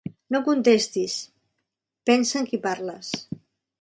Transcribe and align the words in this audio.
No 0.35 0.39
contestis. 0.47 1.17
Pensa 2.11 2.41
am 2.41 2.49
qui 2.49 2.61
parles. 2.65 3.13